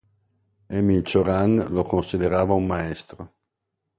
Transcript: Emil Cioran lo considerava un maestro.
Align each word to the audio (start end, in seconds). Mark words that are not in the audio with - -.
Emil 0.77 1.03
Cioran 1.03 1.67
lo 1.69 1.83
considerava 1.83 2.55
un 2.55 2.65
maestro. 2.65 3.33